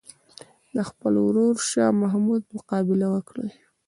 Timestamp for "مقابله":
2.55-3.07